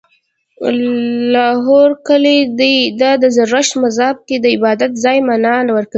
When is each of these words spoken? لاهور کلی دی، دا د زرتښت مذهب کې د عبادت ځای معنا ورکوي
لاهور 1.33 1.87
کلی 2.07 2.39
دی، 2.59 2.75
دا 2.99 3.11
د 3.23 3.25
زرتښت 3.35 3.73
مذهب 3.83 4.15
کې 4.27 4.35
د 4.39 4.45
عبادت 4.55 4.91
ځای 5.03 5.17
معنا 5.27 5.55
ورکوي 5.75 5.89